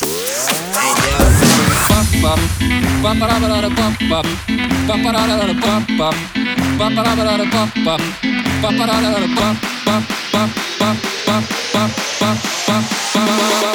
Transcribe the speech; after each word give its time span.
Hey, 0.00 0.94
yo. 13.62 13.67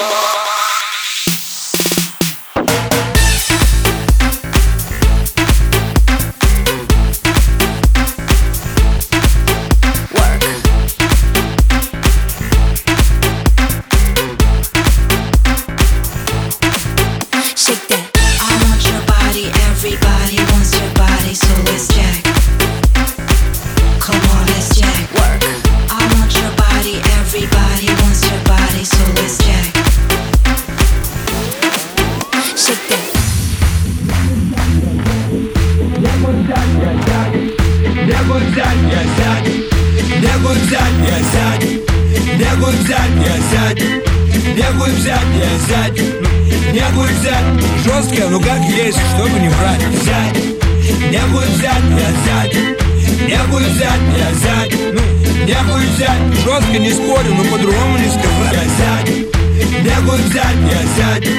Нехуй 44.55 44.91
взять, 44.91 45.23
я 45.39 45.49
сядь 45.67 45.99
Нехуй 46.73 47.07
взять 47.07 47.43
Жестко, 47.83 48.29
ну 48.29 48.39
как 48.39 48.61
есть, 48.63 48.99
чтобы 49.15 49.39
не 49.39 49.49
брать 49.49 49.81
Сядь 50.03 50.43
Нехуй 51.11 51.45
взять, 51.45 51.83
я 51.89 52.09
сядь 52.25 52.53
Нехуй 53.27 53.63
взять, 53.63 54.01
я 54.17 54.29
сядь 54.35 54.79
Ну, 54.93 55.01
нехуй 55.45 55.85
взять. 55.87 56.43
Жестко 56.43 56.79
не 56.79 56.91
спорю, 56.91 57.33
но 57.35 57.43
по-другому 57.45 57.97
не 57.97 58.09
сказать 58.09 58.53
Я 58.53 58.65
сядь 58.77 59.09
Нехуй 59.83 60.19
взять, 60.21 60.57
я 60.69 60.81
сядь 60.95 61.29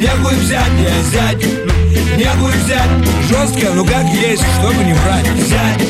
Нехуй 0.00 0.34
взять, 0.36 0.78
я 0.78 1.02
сядь 1.12 1.46
Ну, 1.64 1.72
Нехуй 2.18 2.52
взять. 2.52 3.28
Жестко, 3.28 3.72
ну 3.74 3.84
как 3.84 4.06
есть, 4.08 4.44
чтобы 4.58 4.84
не 4.84 4.92
брать 4.92 5.26
Сядь 5.48 5.88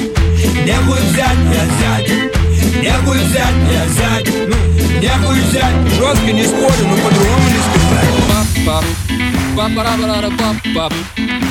Нехуй 0.64 0.98
взять, 1.10 1.38
я 1.52 2.06
сядь 2.06 2.41
хуй 3.12 3.24
взять, 3.24 3.54
я 3.70 3.84
взять, 3.84 4.28
ну, 4.48 4.56
я 5.00 5.18
хуй 5.18 5.40
взять, 5.40 5.76
жестко 5.94 6.32
не 6.32 6.44
спорю, 6.44 6.88
но 6.88 6.96
по-другому 6.96 7.48
не 7.48 7.58
сказать. 7.58 8.14
Пап-пап, 8.66 8.84
папарабарара 9.56 10.30
пап-пап, 10.30 10.92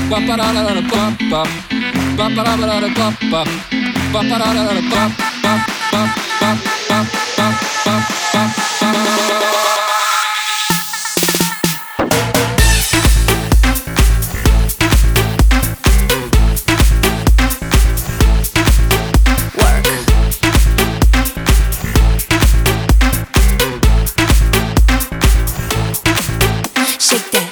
папарарара 0.10 0.82
пап-пап, 0.82 1.48
папарабарара 2.18 2.90
пап-пап, 2.90 3.48
папарарара 4.14 4.82
пап-пап, 4.92 5.60
пап-пап, 5.92 6.58
пап-пап, 6.90 7.56
пап-пап, 7.86 8.04
пап-пап. 8.34 9.71
shake 27.12 27.32
that. 27.32 27.51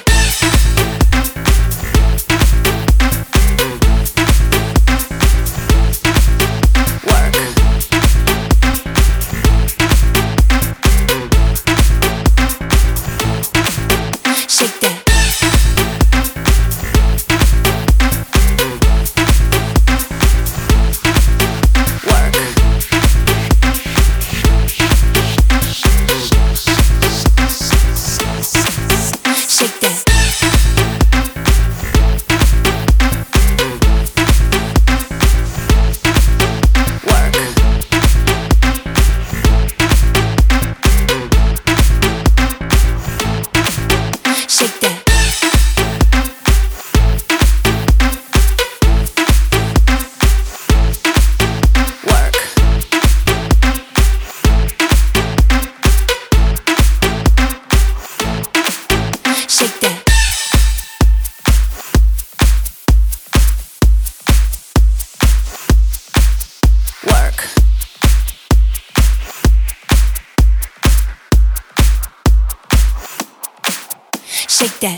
shake 74.60 74.80
that. 74.80 74.90